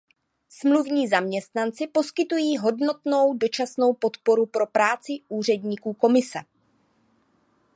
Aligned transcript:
Smluvní 0.49 1.07
zaměstnanci 1.07 1.87
poskytují 1.87 2.57
hodnotnou 2.57 3.33
dočasnou 3.33 3.93
podporu 3.93 4.45
pro 4.45 4.67
práci 4.67 5.13
úředníků 5.29 5.93
Komise. 5.93 6.39